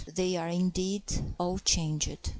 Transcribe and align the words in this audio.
They 0.15 0.35
are, 0.35 0.47
indeed, 0.47 1.03
all 1.37 1.59
changed. 1.59 2.29